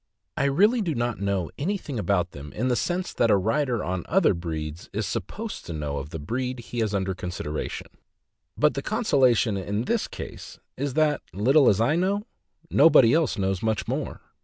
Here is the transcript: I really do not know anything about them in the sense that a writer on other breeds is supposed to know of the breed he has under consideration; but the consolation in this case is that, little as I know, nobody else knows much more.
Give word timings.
I 0.35 0.45
really 0.45 0.81
do 0.81 0.95
not 0.95 1.19
know 1.19 1.51
anything 1.59 1.99
about 1.99 2.31
them 2.31 2.51
in 2.53 2.69
the 2.69 2.75
sense 2.75 3.13
that 3.13 3.29
a 3.29 3.37
writer 3.37 3.83
on 3.83 4.03
other 4.09 4.33
breeds 4.33 4.89
is 4.91 5.05
supposed 5.05 5.63
to 5.67 5.73
know 5.73 5.97
of 5.99 6.09
the 6.09 6.17
breed 6.17 6.57
he 6.59 6.79
has 6.79 6.95
under 6.95 7.13
consideration; 7.13 7.85
but 8.57 8.73
the 8.73 8.81
consolation 8.81 9.57
in 9.57 9.83
this 9.83 10.07
case 10.07 10.57
is 10.75 10.95
that, 10.95 11.21
little 11.33 11.69
as 11.69 11.79
I 11.79 11.95
know, 11.97 12.23
nobody 12.71 13.13
else 13.13 13.37
knows 13.37 13.61
much 13.61 13.87
more. 13.87 14.21